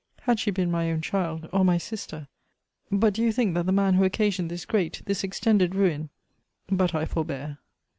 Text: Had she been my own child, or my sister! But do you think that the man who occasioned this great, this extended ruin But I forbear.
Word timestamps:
Had 0.21 0.39
she 0.39 0.49
been 0.49 0.71
my 0.71 0.91
own 0.91 0.99
child, 1.01 1.47
or 1.53 1.63
my 1.63 1.77
sister! 1.77 2.27
But 2.91 3.13
do 3.13 3.21
you 3.21 3.31
think 3.31 3.53
that 3.53 3.67
the 3.67 3.71
man 3.71 3.93
who 3.93 4.03
occasioned 4.03 4.49
this 4.49 4.65
great, 4.65 5.03
this 5.05 5.23
extended 5.23 5.75
ruin 5.75 6.09
But 6.69 6.95
I 6.95 7.05
forbear. 7.05 7.59